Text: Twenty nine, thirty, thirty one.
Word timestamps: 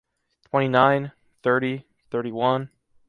Twenty 0.49 0.67
nine, 0.67 1.11
thirty, 1.43 1.85
thirty 2.09 2.31
one. 2.31 2.71